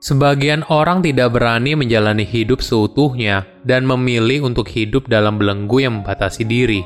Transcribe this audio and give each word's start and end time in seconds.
Sebagian 0.00 0.64
orang 0.72 1.04
tidak 1.04 1.36
berani 1.36 1.76
menjalani 1.76 2.24
hidup 2.24 2.64
seutuhnya 2.64 3.44
dan 3.68 3.84
memilih 3.84 4.48
untuk 4.48 4.64
hidup 4.64 5.04
dalam 5.12 5.36
belenggu 5.36 5.84
yang 5.84 6.00
membatasi 6.00 6.48
diri. 6.48 6.80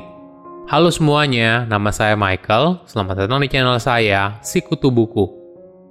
Halo 0.67 0.91
semuanya, 0.91 1.63
nama 1.63 1.95
saya 1.95 2.19
Michael. 2.19 2.83
Selamat 2.83 3.23
datang 3.23 3.39
di 3.39 3.47
channel 3.47 3.79
saya, 3.79 4.35
Sikutu 4.43 4.91
Buku. 4.91 5.31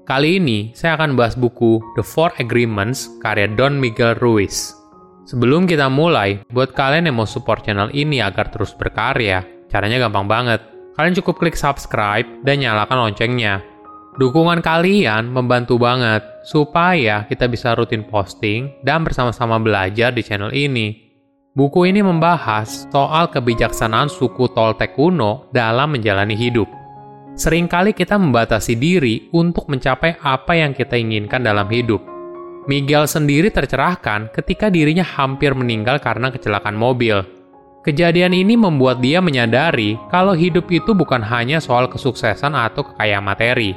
Kali 0.04 0.36
ini 0.36 0.76
saya 0.76 1.00
akan 1.00 1.16
bahas 1.16 1.32
buku 1.32 1.80
The 1.96 2.04
Four 2.04 2.36
Agreements 2.36 3.08
karya 3.24 3.48
Don 3.48 3.80
Miguel 3.80 4.20
Ruiz. 4.20 4.76
Sebelum 5.24 5.64
kita 5.64 5.88
mulai, 5.88 6.44
buat 6.52 6.76
kalian 6.76 7.08
yang 7.08 7.16
mau 7.16 7.24
support 7.24 7.64
channel 7.64 7.88
ini 7.96 8.20
agar 8.20 8.52
terus 8.52 8.76
berkarya, 8.76 9.40
caranya 9.72 9.96
gampang 9.96 10.28
banget. 10.28 10.60
Kalian 10.92 11.16
cukup 11.16 11.40
klik 11.40 11.56
subscribe 11.56 12.28
dan 12.44 12.60
nyalakan 12.60 13.08
loncengnya 13.08 13.64
Dukungan 14.14 14.62
kalian 14.62 15.26
membantu 15.26 15.74
banget 15.74 16.22
supaya 16.46 17.26
kita 17.26 17.50
bisa 17.50 17.74
rutin 17.74 18.06
posting 18.06 18.70
dan 18.86 19.02
bersama-sama 19.02 19.58
belajar 19.58 20.14
di 20.14 20.22
channel 20.22 20.54
ini. 20.54 21.02
Buku 21.50 21.90
ini 21.90 21.98
membahas 21.98 22.86
soal 22.94 23.26
kebijaksanaan 23.26 24.06
suku 24.06 24.46
Toltek 24.54 24.94
kuno 24.94 25.50
dalam 25.50 25.98
menjalani 25.98 26.38
hidup. 26.38 26.70
Seringkali 27.34 27.90
kita 27.90 28.14
membatasi 28.14 28.78
diri 28.78 29.26
untuk 29.34 29.66
mencapai 29.66 30.22
apa 30.22 30.62
yang 30.62 30.78
kita 30.78 30.94
inginkan 30.94 31.42
dalam 31.42 31.66
hidup. 31.66 31.98
Miguel 32.70 33.10
sendiri 33.10 33.50
tercerahkan 33.50 34.30
ketika 34.30 34.70
dirinya 34.70 35.02
hampir 35.02 35.58
meninggal 35.58 35.98
karena 35.98 36.30
kecelakaan 36.30 36.78
mobil. 36.78 37.18
Kejadian 37.82 38.30
ini 38.30 38.54
membuat 38.54 39.02
dia 39.02 39.18
menyadari 39.18 39.98
kalau 40.06 40.38
hidup 40.38 40.70
itu 40.70 40.94
bukan 40.94 41.18
hanya 41.18 41.58
soal 41.58 41.90
kesuksesan 41.90 42.54
atau 42.54 42.80
kekayaan 42.80 43.26
materi, 43.26 43.74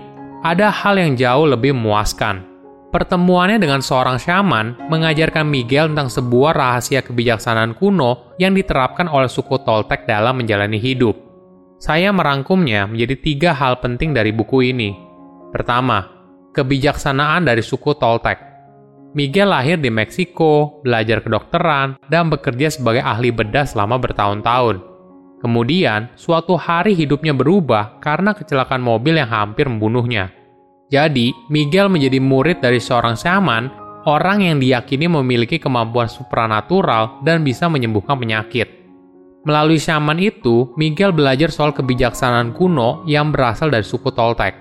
ada 0.48 0.72
hal 0.72 0.96
yang 0.96 1.20
jauh 1.20 1.44
lebih 1.44 1.76
memuaskan. 1.76 2.48
Pertemuannya 2.88 3.60
dengan 3.60 3.84
seorang 3.84 4.16
syaman 4.16 4.80
mengajarkan 4.88 5.44
Miguel 5.44 5.92
tentang 5.92 6.08
sebuah 6.08 6.56
rahasia 6.56 7.04
kebijaksanaan 7.04 7.76
kuno 7.76 8.32
yang 8.40 8.56
diterapkan 8.56 9.12
oleh 9.12 9.28
suku 9.28 9.60
Toltek 9.68 10.08
dalam 10.08 10.40
menjalani 10.40 10.80
hidup. 10.80 11.20
Saya 11.84 12.16
merangkumnya 12.16 12.88
menjadi 12.88 13.16
tiga 13.20 13.52
hal 13.52 13.84
penting 13.84 14.16
dari 14.16 14.32
buku 14.32 14.72
ini. 14.72 14.96
Pertama, 15.52 16.08
kebijaksanaan 16.56 17.44
dari 17.44 17.60
suku 17.60 17.92
Toltek. 18.00 18.40
Miguel 19.12 19.52
lahir 19.52 19.76
di 19.76 19.92
Meksiko, 19.92 20.80
belajar 20.80 21.20
kedokteran, 21.20 22.00
dan 22.08 22.32
bekerja 22.32 22.72
sebagai 22.72 23.04
ahli 23.04 23.36
bedah 23.36 23.68
selama 23.68 24.00
bertahun-tahun. 24.00 24.80
Kemudian, 25.44 26.10
suatu 26.18 26.58
hari 26.58 26.98
hidupnya 26.98 27.36
berubah 27.36 28.00
karena 28.02 28.34
kecelakaan 28.34 28.82
mobil 28.82 29.22
yang 29.22 29.30
hampir 29.30 29.70
membunuhnya. 29.70 30.37
Jadi, 30.88 31.36
Miguel 31.52 31.92
menjadi 31.92 32.20
murid 32.24 32.64
dari 32.64 32.80
seorang 32.80 33.20
shaman, 33.20 33.68
orang 34.08 34.40
yang 34.40 34.58
diyakini 34.64 35.12
memiliki 35.12 35.60
kemampuan 35.60 36.08
supranatural 36.08 37.20
dan 37.28 37.44
bisa 37.44 37.68
menyembuhkan 37.68 38.16
penyakit. 38.16 38.72
Melalui 39.44 39.80
shaman 39.80 40.20
itu, 40.20 40.72
Miguel 40.80 41.12
belajar 41.12 41.52
soal 41.52 41.76
kebijaksanaan 41.76 42.56
kuno 42.56 43.04
yang 43.08 43.32
berasal 43.32 43.68
dari 43.68 43.84
suku 43.84 44.12
Toltek. 44.16 44.56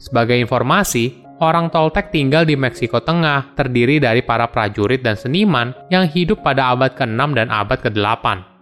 Sebagai 0.00 0.36
informasi, 0.36 1.24
orang 1.40 1.68
Toltek 1.68 2.08
tinggal 2.12 2.48
di 2.48 2.56
Meksiko 2.56 3.00
Tengah, 3.04 3.52
terdiri 3.56 4.00
dari 4.00 4.24
para 4.24 4.48
prajurit 4.48 5.04
dan 5.04 5.16
seniman 5.16 5.72
yang 5.92 6.08
hidup 6.08 6.40
pada 6.40 6.72
abad 6.72 6.96
ke-6 6.96 7.36
dan 7.36 7.48
abad 7.52 7.78
ke-8. 7.80 8.55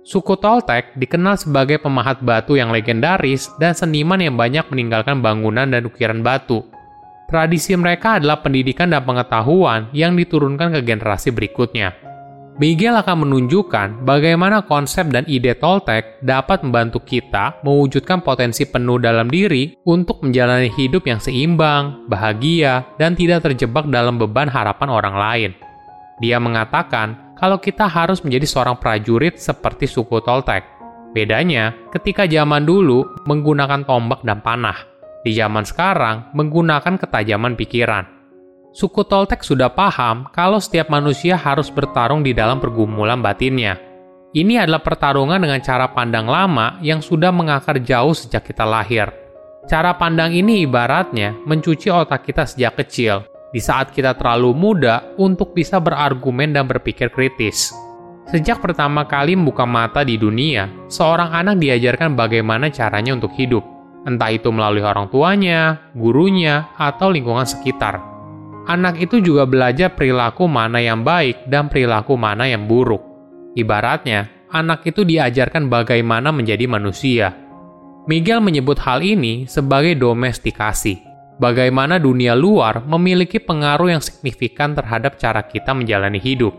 Suku 0.00 0.32
Toltek 0.40 0.96
dikenal 0.96 1.36
sebagai 1.36 1.76
pemahat 1.76 2.24
batu 2.24 2.56
yang 2.56 2.72
legendaris 2.72 3.52
dan 3.60 3.76
seniman 3.76 4.16
yang 4.16 4.32
banyak 4.32 4.64
meninggalkan 4.72 5.20
bangunan 5.20 5.68
dan 5.68 5.84
ukiran 5.84 6.24
batu. 6.24 6.64
Tradisi 7.28 7.76
mereka 7.76 8.16
adalah 8.16 8.40
pendidikan 8.40 8.90
dan 8.90 9.04
pengetahuan 9.04 9.92
yang 9.92 10.16
diturunkan 10.16 10.72
ke 10.72 10.80
generasi 10.82 11.30
berikutnya. 11.30 11.94
Miguel 12.60 12.92
akan 12.96 13.24
menunjukkan 13.24 14.04
bagaimana 14.04 14.64
konsep 14.64 15.08
dan 15.08 15.24
ide 15.28 15.56
Toltek 15.56 16.20
dapat 16.24 16.60
membantu 16.64 17.00
kita 17.00 17.60
mewujudkan 17.64 18.20
potensi 18.24 18.68
penuh 18.68 19.00
dalam 19.00 19.28
diri 19.28 19.76
untuk 19.84 20.20
menjalani 20.24 20.68
hidup 20.68 21.08
yang 21.08 21.20
seimbang, 21.20 22.08
bahagia, 22.08 22.84
dan 22.96 23.16
tidak 23.16 23.44
terjebak 23.48 23.88
dalam 23.88 24.16
beban 24.20 24.48
harapan 24.48 24.88
orang 24.92 25.16
lain. 25.16 25.50
Dia 26.20 26.36
mengatakan 26.36 27.29
kalau 27.40 27.56
kita 27.56 27.88
harus 27.88 28.20
menjadi 28.20 28.44
seorang 28.44 28.76
prajurit 28.76 29.40
seperti 29.40 29.88
suku 29.88 30.20
Toltek. 30.20 30.62
Bedanya, 31.16 31.72
ketika 31.90 32.28
zaman 32.28 32.68
dulu 32.68 33.02
menggunakan 33.24 33.82
tombak 33.88 34.22
dan 34.22 34.44
panah, 34.44 34.76
di 35.24 35.32
zaman 35.32 35.64
sekarang 35.64 36.30
menggunakan 36.36 37.00
ketajaman 37.00 37.56
pikiran. 37.56 38.04
Suku 38.70 39.02
Toltek 39.02 39.42
sudah 39.42 39.72
paham 39.72 40.30
kalau 40.30 40.62
setiap 40.62 40.92
manusia 40.92 41.34
harus 41.34 41.66
bertarung 41.72 42.22
di 42.22 42.30
dalam 42.30 42.62
pergumulan 42.62 43.18
batinnya. 43.18 43.80
Ini 44.30 44.62
adalah 44.62 44.78
pertarungan 44.78 45.42
dengan 45.42 45.58
cara 45.58 45.90
pandang 45.90 46.30
lama 46.30 46.78
yang 46.78 47.02
sudah 47.02 47.34
mengakar 47.34 47.82
jauh 47.82 48.14
sejak 48.14 48.46
kita 48.46 48.62
lahir. 48.62 49.10
Cara 49.66 49.98
pandang 49.98 50.30
ini 50.30 50.62
ibaratnya 50.62 51.34
mencuci 51.42 51.90
otak 51.90 52.30
kita 52.30 52.46
sejak 52.46 52.78
kecil, 52.78 53.26
di 53.50 53.58
saat 53.58 53.90
kita 53.90 54.14
terlalu 54.14 54.54
muda 54.54 55.14
untuk 55.18 55.54
bisa 55.54 55.82
berargumen 55.82 56.54
dan 56.54 56.70
berpikir 56.70 57.10
kritis. 57.10 57.74
Sejak 58.30 58.62
pertama 58.62 59.10
kali 59.10 59.34
membuka 59.34 59.66
mata 59.66 60.06
di 60.06 60.14
dunia, 60.14 60.70
seorang 60.86 61.34
anak 61.34 61.58
diajarkan 61.58 62.14
bagaimana 62.14 62.70
caranya 62.70 63.18
untuk 63.18 63.34
hidup, 63.34 63.66
entah 64.06 64.30
itu 64.30 64.54
melalui 64.54 64.86
orang 64.86 65.10
tuanya, 65.10 65.82
gurunya, 65.98 66.70
atau 66.78 67.10
lingkungan 67.10 67.42
sekitar. 67.42 67.98
Anak 68.70 69.02
itu 69.02 69.18
juga 69.18 69.50
belajar 69.50 69.98
perilaku 69.98 70.46
mana 70.46 70.78
yang 70.78 71.02
baik 71.02 71.50
dan 71.50 71.66
perilaku 71.66 72.14
mana 72.14 72.46
yang 72.46 72.70
buruk. 72.70 73.02
Ibaratnya, 73.58 74.46
anak 74.54 74.86
itu 74.86 75.02
diajarkan 75.02 75.66
bagaimana 75.66 76.30
menjadi 76.30 76.70
manusia. 76.70 77.34
Miguel 78.06 78.38
menyebut 78.38 78.78
hal 78.78 79.02
ini 79.02 79.50
sebagai 79.50 79.98
domestikasi 79.98 81.09
bagaimana 81.40 81.96
dunia 81.96 82.36
luar 82.36 82.84
memiliki 82.84 83.40
pengaruh 83.40 83.96
yang 83.96 84.04
signifikan 84.04 84.76
terhadap 84.76 85.16
cara 85.16 85.48
kita 85.48 85.72
menjalani 85.72 86.20
hidup. 86.20 86.52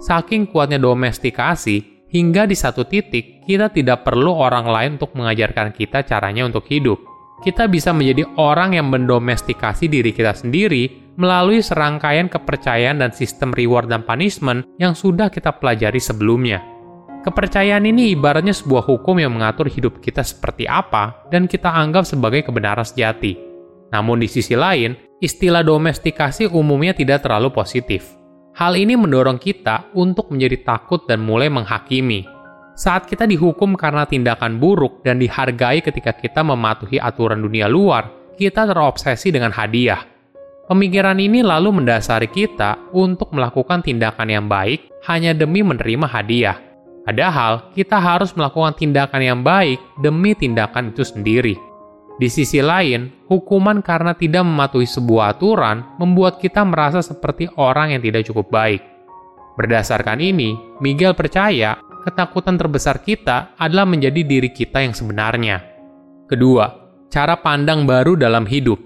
Saking 0.00 0.48
kuatnya 0.48 0.80
domestikasi, 0.80 2.08
hingga 2.08 2.48
di 2.48 2.56
satu 2.56 2.88
titik 2.88 3.44
kita 3.44 3.68
tidak 3.68 4.08
perlu 4.08 4.32
orang 4.32 4.64
lain 4.64 4.90
untuk 4.96 5.12
mengajarkan 5.12 5.76
kita 5.76 6.02
caranya 6.08 6.48
untuk 6.48 6.64
hidup. 6.66 6.96
Kita 7.44 7.68
bisa 7.68 7.92
menjadi 7.92 8.24
orang 8.40 8.72
yang 8.72 8.88
mendomestikasi 8.88 9.92
diri 9.92 10.16
kita 10.16 10.32
sendiri 10.32 11.12
melalui 11.20 11.60
serangkaian 11.60 12.32
kepercayaan 12.32 13.04
dan 13.04 13.12
sistem 13.12 13.52
reward 13.52 13.92
dan 13.92 14.02
punishment 14.02 14.64
yang 14.80 14.96
sudah 14.96 15.28
kita 15.28 15.52
pelajari 15.60 16.00
sebelumnya. 16.00 16.64
Kepercayaan 17.24 17.88
ini 17.88 18.12
ibaratnya 18.12 18.52
sebuah 18.52 18.84
hukum 18.84 19.16
yang 19.16 19.32
mengatur 19.32 19.68
hidup 19.68 20.00
kita 20.00 20.20
seperti 20.20 20.68
apa 20.68 21.28
dan 21.32 21.48
kita 21.48 21.72
anggap 21.72 22.04
sebagai 22.04 22.44
kebenaran 22.44 22.84
sejati. 22.84 23.43
Namun 23.94 24.18
di 24.18 24.26
sisi 24.26 24.58
lain, 24.58 24.98
istilah 25.22 25.62
domestikasi 25.62 26.50
umumnya 26.50 26.98
tidak 26.98 27.22
terlalu 27.22 27.54
positif. 27.54 28.18
Hal 28.58 28.74
ini 28.74 28.98
mendorong 28.98 29.38
kita 29.38 29.94
untuk 29.94 30.34
menjadi 30.34 30.66
takut 30.66 31.06
dan 31.06 31.22
mulai 31.22 31.46
menghakimi. 31.46 32.26
Saat 32.74 33.06
kita 33.06 33.22
dihukum 33.22 33.78
karena 33.78 34.02
tindakan 34.02 34.58
buruk 34.58 35.06
dan 35.06 35.22
dihargai 35.22 35.78
ketika 35.78 36.10
kita 36.10 36.42
mematuhi 36.42 36.98
aturan 36.98 37.38
dunia 37.38 37.70
luar, 37.70 38.10
kita 38.34 38.66
terobsesi 38.66 39.30
dengan 39.30 39.54
hadiah. 39.54 40.02
Pemikiran 40.66 41.18
ini 41.22 41.46
lalu 41.46 41.70
mendasari 41.82 42.26
kita 42.26 42.90
untuk 42.90 43.30
melakukan 43.30 43.78
tindakan 43.78 44.26
yang 44.26 44.46
baik 44.50 44.90
hanya 45.06 45.30
demi 45.30 45.62
menerima 45.62 46.06
hadiah. 46.10 46.58
Padahal, 47.04 47.70
kita 47.76 48.00
harus 48.00 48.32
melakukan 48.34 48.74
tindakan 48.74 49.22
yang 49.22 49.40
baik 49.44 49.78
demi 50.02 50.32
tindakan 50.34 50.90
itu 50.90 51.04
sendiri. 51.04 51.73
Di 52.14 52.30
sisi 52.30 52.62
lain, 52.62 53.26
hukuman 53.26 53.82
karena 53.82 54.14
tidak 54.14 54.46
mematuhi 54.46 54.86
sebuah 54.86 55.34
aturan 55.34 55.98
membuat 55.98 56.38
kita 56.38 56.62
merasa 56.62 57.02
seperti 57.02 57.50
orang 57.58 57.90
yang 57.90 58.02
tidak 58.06 58.30
cukup 58.30 58.54
baik. 58.54 58.82
Berdasarkan 59.58 60.22
ini, 60.22 60.54
Miguel 60.78 61.18
percaya 61.18 61.74
ketakutan 62.06 62.54
terbesar 62.54 63.02
kita 63.02 63.58
adalah 63.58 63.82
menjadi 63.82 64.22
diri 64.22 64.54
kita 64.54 64.86
yang 64.86 64.94
sebenarnya. 64.94 65.58
Kedua, 66.30 66.70
cara 67.10 67.34
pandang 67.34 67.82
baru 67.82 68.14
dalam 68.14 68.46
hidup. 68.46 68.78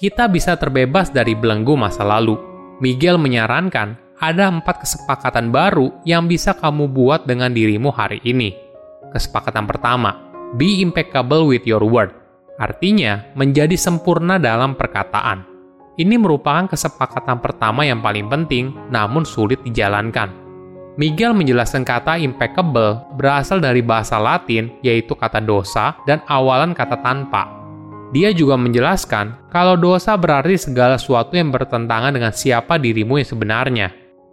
Kita 0.00 0.24
bisa 0.32 0.56
terbebas 0.56 1.12
dari 1.12 1.36
belenggu 1.36 1.76
masa 1.76 2.00
lalu. 2.00 2.40
Miguel 2.80 3.20
menyarankan 3.20 4.16
ada 4.24 4.48
empat 4.48 4.88
kesepakatan 4.88 5.52
baru 5.52 6.00
yang 6.08 6.24
bisa 6.24 6.56
kamu 6.56 6.88
buat 6.88 7.28
dengan 7.28 7.52
dirimu 7.52 7.92
hari 7.92 8.24
ini. 8.24 8.56
Kesepakatan 9.12 9.68
pertama, 9.68 10.16
be 10.56 10.80
impeccable 10.80 11.44
with 11.44 11.68
your 11.68 11.84
word 11.84 12.23
artinya 12.60 13.26
menjadi 13.34 13.74
sempurna 13.74 14.38
dalam 14.38 14.78
perkataan. 14.78 15.46
Ini 15.94 16.18
merupakan 16.18 16.66
kesepakatan 16.66 17.38
pertama 17.38 17.86
yang 17.86 18.02
paling 18.02 18.26
penting, 18.26 18.74
namun 18.90 19.22
sulit 19.22 19.62
dijalankan. 19.62 20.44
Miguel 20.94 21.34
menjelaskan 21.34 21.82
kata 21.82 22.18
impeccable 22.22 23.02
berasal 23.18 23.58
dari 23.58 23.82
bahasa 23.82 24.18
Latin, 24.18 24.78
yaitu 24.82 25.14
kata 25.18 25.42
dosa 25.42 25.98
dan 26.06 26.22
awalan 26.30 26.70
kata 26.70 27.02
tanpa. 27.02 27.50
Dia 28.14 28.30
juga 28.30 28.54
menjelaskan 28.54 29.50
kalau 29.50 29.74
dosa 29.74 30.14
berarti 30.14 30.54
segala 30.54 30.94
sesuatu 30.94 31.34
yang 31.34 31.50
bertentangan 31.50 32.14
dengan 32.14 32.30
siapa 32.30 32.78
dirimu 32.78 33.18
yang 33.18 33.26
sebenarnya. 33.26 33.88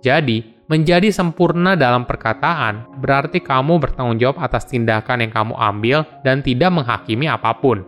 Jadi, 0.05 0.65
menjadi 0.69 1.09
sempurna 1.09 1.73
dalam 1.73 2.05
perkataan 2.05 3.01
berarti 3.01 3.41
kamu 3.41 3.81
bertanggung 3.81 4.21
jawab 4.21 4.45
atas 4.45 4.69
tindakan 4.69 5.25
yang 5.25 5.33
kamu 5.33 5.53
ambil 5.57 5.97
dan 6.21 6.45
tidak 6.45 6.69
menghakimi 6.69 7.25
apa 7.25 7.57
pun. 7.57 7.81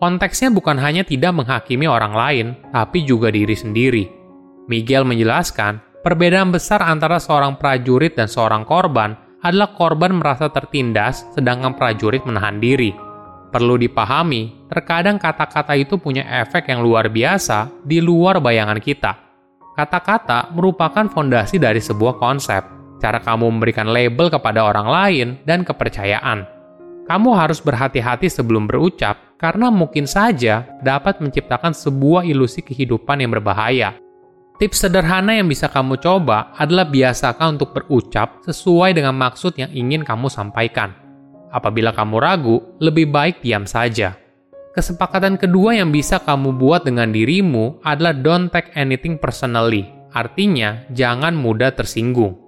Konteksnya 0.00 0.48
bukan 0.48 0.80
hanya 0.80 1.04
tidak 1.04 1.36
menghakimi 1.36 1.84
orang 1.84 2.16
lain, 2.16 2.46
tapi 2.72 3.04
juga 3.04 3.28
diri 3.28 3.52
sendiri. 3.52 4.08
Miguel 4.64 5.04
menjelaskan, 5.04 6.00
perbedaan 6.00 6.48
besar 6.48 6.80
antara 6.80 7.20
seorang 7.20 7.60
prajurit 7.60 8.16
dan 8.16 8.24
seorang 8.24 8.64
korban 8.64 9.12
adalah 9.44 9.76
korban 9.76 10.16
merasa 10.16 10.48
tertindas, 10.48 11.28
sedangkan 11.36 11.76
prajurit 11.76 12.24
menahan 12.24 12.56
diri. 12.56 12.96
Perlu 13.52 13.76
dipahami, 13.76 14.72
terkadang 14.72 15.20
kata-kata 15.20 15.76
itu 15.76 16.00
punya 16.00 16.24
efek 16.48 16.72
yang 16.72 16.80
luar 16.80 17.12
biasa 17.12 17.84
di 17.84 18.00
luar 18.00 18.40
bayangan 18.40 18.80
kita. 18.80 19.12
Kata-kata 19.76 20.48
merupakan 20.56 21.12
fondasi 21.12 21.60
dari 21.60 21.82
sebuah 21.82 22.16
konsep, 22.16 22.62
cara 23.04 23.20
kamu 23.20 23.52
memberikan 23.52 23.92
label 23.92 24.32
kepada 24.32 24.64
orang 24.64 24.88
lain, 24.88 25.28
dan 25.44 25.60
kepercayaan. 25.60 26.59
Kamu 27.10 27.34
harus 27.34 27.58
berhati-hati 27.58 28.30
sebelum 28.30 28.70
berucap, 28.70 29.34
karena 29.34 29.66
mungkin 29.66 30.06
saja 30.06 30.78
dapat 30.78 31.18
menciptakan 31.18 31.74
sebuah 31.74 32.22
ilusi 32.22 32.62
kehidupan 32.62 33.18
yang 33.18 33.34
berbahaya. 33.34 33.98
Tips 34.62 34.86
sederhana 34.86 35.34
yang 35.34 35.50
bisa 35.50 35.66
kamu 35.66 35.98
coba 35.98 36.54
adalah 36.54 36.86
biasakan 36.86 37.58
untuk 37.58 37.74
berucap 37.74 38.46
sesuai 38.46 38.94
dengan 38.94 39.18
maksud 39.18 39.58
yang 39.58 39.74
ingin 39.74 40.06
kamu 40.06 40.30
sampaikan. 40.30 40.94
Apabila 41.50 41.90
kamu 41.90 42.16
ragu, 42.22 42.62
lebih 42.78 43.10
baik 43.10 43.42
diam 43.42 43.66
saja. 43.66 44.14
Kesepakatan 44.70 45.34
kedua 45.34 45.74
yang 45.74 45.90
bisa 45.90 46.22
kamu 46.22 46.54
buat 46.62 46.86
dengan 46.86 47.10
dirimu 47.10 47.82
adalah 47.82 48.14
don't 48.14 48.54
take 48.54 48.70
anything 48.78 49.18
personally. 49.18 49.82
Artinya, 50.14 50.86
jangan 50.94 51.34
mudah 51.34 51.74
tersinggung. 51.74 52.38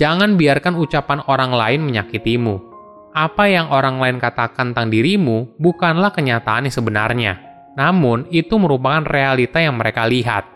Jangan 0.00 0.40
biarkan 0.40 0.80
ucapan 0.80 1.20
orang 1.28 1.52
lain 1.52 1.84
menyakitimu. 1.84 2.67
Apa 3.18 3.50
yang 3.50 3.74
orang 3.74 3.98
lain 3.98 4.22
katakan 4.22 4.70
tentang 4.70 4.94
dirimu 4.94 5.58
bukanlah 5.58 6.14
kenyataan 6.14 6.70
yang 6.70 6.74
sebenarnya. 6.78 7.32
Namun, 7.74 8.30
itu 8.30 8.54
merupakan 8.62 9.02
realita 9.02 9.58
yang 9.58 9.74
mereka 9.74 10.06
lihat. 10.06 10.46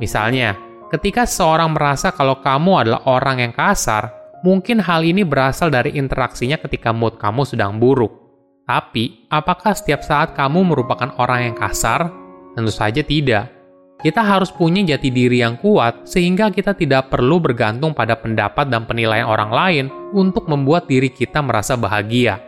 Misalnya, 0.00 0.56
ketika 0.88 1.28
seorang 1.28 1.76
merasa 1.76 2.08
kalau 2.16 2.40
kamu 2.40 2.72
adalah 2.80 3.04
orang 3.04 3.44
yang 3.44 3.52
kasar, 3.52 4.18
Mungkin 4.38 4.78
hal 4.78 5.02
ini 5.02 5.26
berasal 5.26 5.66
dari 5.66 5.98
interaksinya 5.98 6.62
ketika 6.62 6.94
mood 6.94 7.18
kamu 7.18 7.42
sedang 7.42 7.82
buruk. 7.82 8.14
Tapi, 8.62 9.26
apakah 9.26 9.74
setiap 9.74 10.06
saat 10.06 10.38
kamu 10.38 10.62
merupakan 10.62 11.10
orang 11.18 11.50
yang 11.50 11.56
kasar? 11.58 12.12
Tentu 12.54 12.70
saja 12.70 13.02
tidak. 13.02 13.50
Kita 13.98 14.22
harus 14.22 14.54
punya 14.54 14.94
jati 14.94 15.10
diri 15.10 15.42
yang 15.42 15.58
kuat 15.58 16.06
sehingga 16.06 16.54
kita 16.54 16.70
tidak 16.78 17.10
perlu 17.10 17.42
bergantung 17.42 17.90
pada 17.90 18.14
pendapat 18.14 18.70
dan 18.70 18.86
penilaian 18.86 19.26
orang 19.26 19.50
lain 19.50 19.84
untuk 20.14 20.46
membuat 20.46 20.86
diri 20.86 21.10
kita 21.10 21.42
merasa 21.42 21.74
bahagia. 21.74 22.38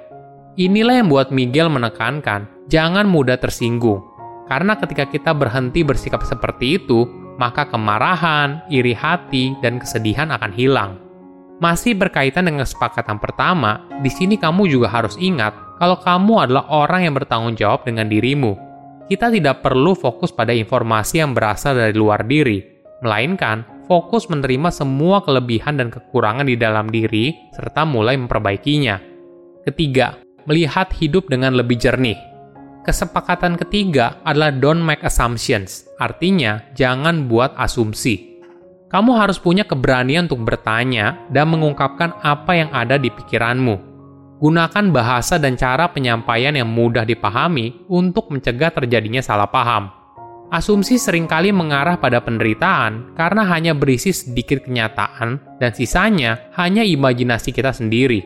Inilah 0.54 1.02
yang 1.02 1.10
membuat 1.10 1.34
Miguel 1.34 1.66
menekankan, 1.66 2.46
jangan 2.70 3.02
mudah 3.10 3.34
tersinggung. 3.34 3.98
Karena 4.46 4.78
ketika 4.78 5.10
kita 5.10 5.34
berhenti 5.34 5.82
bersikap 5.82 6.22
seperti 6.22 6.78
itu, 6.78 7.06
maka 7.34 7.66
kemarahan, 7.66 8.62
iri 8.70 8.94
hati, 8.94 9.58
dan 9.58 9.82
kesedihan 9.82 10.30
akan 10.30 10.54
hilang. 10.54 11.02
Masih 11.58 11.98
berkaitan 11.98 12.46
dengan 12.46 12.62
kesepakatan 12.62 13.18
pertama, 13.18 13.82
di 14.06 14.10
sini 14.12 14.38
kamu 14.38 14.70
juga 14.70 14.86
harus 14.86 15.18
ingat 15.18 15.50
kalau 15.82 15.98
kamu 15.98 16.46
adalah 16.46 16.64
orang 16.70 17.10
yang 17.10 17.14
bertanggung 17.18 17.58
jawab 17.58 17.82
dengan 17.82 18.06
dirimu. 18.06 18.69
Kita 19.10 19.26
tidak 19.26 19.66
perlu 19.66 19.98
fokus 19.98 20.30
pada 20.30 20.54
informasi 20.54 21.18
yang 21.18 21.34
berasal 21.34 21.74
dari 21.74 21.90
luar 21.98 22.22
diri, 22.22 22.62
melainkan 23.02 23.66
fokus 23.90 24.30
menerima 24.30 24.70
semua 24.70 25.18
kelebihan 25.26 25.82
dan 25.82 25.90
kekurangan 25.90 26.46
di 26.46 26.54
dalam 26.54 26.86
diri 26.86 27.34
serta 27.50 27.82
mulai 27.82 28.14
memperbaikinya. 28.14 29.02
Ketiga, 29.66 30.14
melihat 30.46 30.94
hidup 30.94 31.26
dengan 31.26 31.58
lebih 31.58 31.74
jernih. 31.74 32.14
Kesepakatan 32.86 33.58
ketiga 33.58 34.22
adalah 34.22 34.54
don't 34.54 34.80
make 34.80 35.02
assumptions, 35.02 35.90
artinya 35.98 36.62
jangan 36.78 37.26
buat 37.26 37.50
asumsi 37.58 38.30
kamu 38.90 39.14
harus 39.14 39.38
punya 39.38 39.62
keberanian 39.62 40.26
untuk 40.26 40.42
bertanya 40.42 41.14
dan 41.30 41.46
mengungkapkan 41.54 42.10
apa 42.26 42.58
yang 42.58 42.70
ada 42.74 42.98
di 42.98 43.06
pikiranmu. 43.06 43.89
Gunakan 44.40 44.88
bahasa 44.88 45.36
dan 45.36 45.60
cara 45.60 45.92
penyampaian 45.92 46.56
yang 46.56 46.64
mudah 46.64 47.04
dipahami 47.04 47.84
untuk 47.92 48.32
mencegah 48.32 48.72
terjadinya 48.72 49.20
salah 49.20 49.52
paham. 49.52 49.92
Asumsi 50.48 50.96
sering 50.96 51.28
kali 51.28 51.52
mengarah 51.52 52.00
pada 52.00 52.24
penderitaan 52.24 53.12
karena 53.20 53.44
hanya 53.52 53.76
berisi 53.76 54.16
sedikit 54.16 54.64
kenyataan 54.64 55.60
dan 55.60 55.70
sisanya 55.76 56.48
hanya 56.56 56.80
imajinasi 56.80 57.52
kita 57.52 57.76
sendiri. 57.76 58.24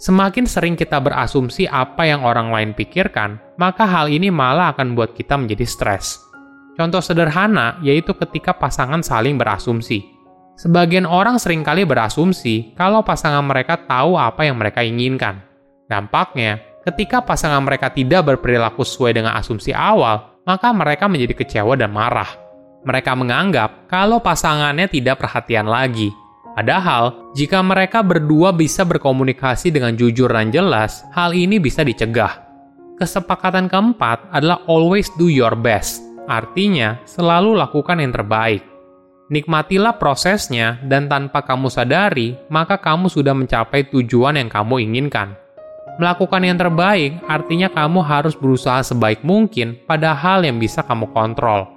Semakin 0.00 0.48
sering 0.48 0.80
kita 0.80 0.96
berasumsi 0.96 1.68
apa 1.68 2.08
yang 2.08 2.24
orang 2.24 2.48
lain 2.48 2.72
pikirkan, 2.72 3.36
maka 3.60 3.84
hal 3.84 4.08
ini 4.08 4.32
malah 4.32 4.72
akan 4.72 4.96
buat 4.96 5.12
kita 5.12 5.36
menjadi 5.36 5.68
stres. 5.68 6.24
Contoh 6.72 7.04
sederhana 7.04 7.76
yaitu 7.84 8.16
ketika 8.16 8.56
pasangan 8.56 9.04
saling 9.04 9.36
berasumsi. 9.36 10.08
Sebagian 10.56 11.04
orang 11.04 11.36
sering 11.36 11.60
kali 11.60 11.84
berasumsi 11.84 12.72
kalau 12.80 13.04
pasangan 13.04 13.44
mereka 13.44 13.76
tahu 13.76 14.16
apa 14.16 14.48
yang 14.48 14.56
mereka 14.56 14.80
inginkan. 14.80 15.49
Dampaknya, 15.90 16.62
ketika 16.86 17.18
pasangan 17.18 17.66
mereka 17.66 17.90
tidak 17.90 18.30
berperilaku 18.30 18.86
sesuai 18.86 19.18
dengan 19.18 19.34
asumsi 19.34 19.74
awal, 19.74 20.38
maka 20.46 20.70
mereka 20.70 21.10
menjadi 21.10 21.42
kecewa 21.42 21.74
dan 21.74 21.90
marah. 21.90 22.30
Mereka 22.86 23.12
menganggap 23.18 23.90
kalau 23.90 24.22
pasangannya 24.22 24.86
tidak 24.86 25.18
perhatian 25.18 25.66
lagi. 25.66 26.14
Padahal, 26.54 27.34
jika 27.34 27.58
mereka 27.66 28.06
berdua 28.06 28.54
bisa 28.54 28.86
berkomunikasi 28.86 29.74
dengan 29.74 29.98
jujur 29.98 30.30
dan 30.30 30.54
jelas, 30.54 31.02
hal 31.10 31.34
ini 31.34 31.58
bisa 31.58 31.82
dicegah. 31.82 32.46
Kesepakatan 32.94 33.66
keempat 33.66 34.30
adalah 34.30 34.62
always 34.70 35.10
do 35.18 35.26
your 35.26 35.58
best 35.58 36.10
Artinya, 36.30 37.02
selalu 37.10 37.58
lakukan 37.58 37.98
yang 37.98 38.14
terbaik. 38.14 38.62
Nikmatilah 39.34 39.98
prosesnya, 39.98 40.78
dan 40.86 41.10
tanpa 41.10 41.42
kamu 41.42 41.66
sadari, 41.66 42.38
maka 42.46 42.78
kamu 42.78 43.10
sudah 43.10 43.34
mencapai 43.34 43.90
tujuan 43.90 44.38
yang 44.38 44.46
kamu 44.46 44.78
inginkan. 44.86 45.34
Melakukan 46.00 46.40
yang 46.40 46.56
terbaik 46.56 47.20
artinya 47.28 47.68
kamu 47.68 48.00
harus 48.00 48.32
berusaha 48.32 48.80
sebaik 48.80 49.20
mungkin 49.20 49.76
pada 49.84 50.16
hal 50.16 50.40
yang 50.48 50.56
bisa 50.56 50.80
kamu 50.80 51.12
kontrol. 51.12 51.68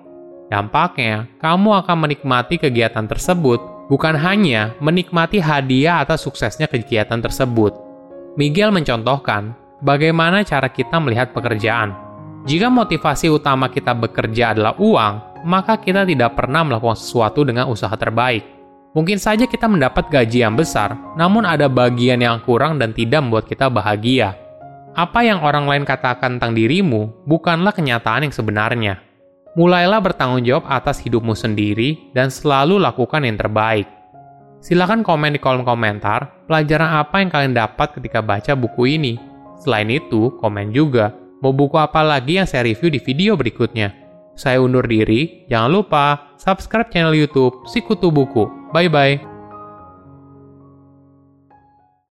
Dampaknya, 0.48 1.28
kamu 1.44 1.84
akan 1.84 2.08
menikmati 2.08 2.56
kegiatan 2.56 3.04
tersebut, 3.04 3.60
bukan 3.92 4.16
hanya 4.16 4.72
menikmati 4.80 5.44
hadiah 5.44 6.00
atas 6.00 6.24
suksesnya 6.24 6.72
kegiatan 6.72 7.20
tersebut. 7.20 7.76
Miguel 8.40 8.72
mencontohkan 8.72 9.52
bagaimana 9.84 10.48
cara 10.48 10.72
kita 10.72 11.04
melihat 11.04 11.36
pekerjaan. 11.36 11.92
Jika 12.48 12.72
motivasi 12.72 13.28
utama 13.28 13.68
kita 13.68 13.92
bekerja 13.92 14.56
adalah 14.56 14.80
uang, 14.80 15.44
maka 15.44 15.76
kita 15.76 16.08
tidak 16.08 16.40
pernah 16.40 16.64
melakukan 16.64 16.96
sesuatu 16.96 17.44
dengan 17.44 17.68
usaha 17.68 17.92
terbaik. 18.00 18.53
Mungkin 18.94 19.18
saja 19.18 19.50
kita 19.50 19.66
mendapat 19.66 20.10
gaji 20.14 20.46
yang 20.46 20.54
besar, 20.54 20.94
namun 21.18 21.50
ada 21.50 21.66
bagian 21.66 22.22
yang 22.22 22.38
kurang 22.46 22.78
dan 22.78 22.94
tidak 22.94 23.26
membuat 23.26 23.50
kita 23.50 23.66
bahagia. 23.66 24.38
Apa 24.94 25.26
yang 25.26 25.42
orang 25.42 25.66
lain 25.66 25.82
katakan 25.82 26.38
tentang 26.38 26.54
dirimu 26.54 27.10
bukanlah 27.26 27.74
kenyataan 27.74 28.30
yang 28.30 28.34
sebenarnya. 28.34 29.02
Mulailah 29.58 29.98
bertanggung 29.98 30.46
jawab 30.46 30.70
atas 30.70 31.02
hidupmu 31.02 31.34
sendiri 31.34 32.14
dan 32.14 32.30
selalu 32.30 32.78
lakukan 32.78 33.26
yang 33.26 33.38
terbaik. 33.38 33.90
Silahkan 34.62 35.02
komen 35.02 35.34
di 35.34 35.40
kolom 35.42 35.66
komentar 35.66 36.46
pelajaran 36.46 37.02
apa 37.02 37.22
yang 37.22 37.30
kalian 37.34 37.54
dapat 37.58 37.98
ketika 37.98 38.22
baca 38.22 38.54
buku 38.54 38.98
ini. 38.98 39.18
Selain 39.58 39.90
itu, 39.90 40.34
komen 40.38 40.70
juga 40.70 41.24
Mau 41.44 41.52
buku 41.52 41.76
apa 41.76 42.00
lagi 42.08 42.40
yang 42.40 42.48
saya 42.48 42.64
review 42.64 42.88
di 42.88 43.04
video 43.04 43.36
berikutnya? 43.36 43.92
Saya 44.32 44.64
undur 44.64 44.88
diri, 44.88 45.44
jangan 45.52 45.76
lupa 45.76 46.32
subscribe 46.40 46.88
channel 46.88 47.12
YouTube 47.12 47.68
Sikutu 47.68 48.08
Buku. 48.08 48.63
Bye 48.74 48.88
bye. 48.90 49.33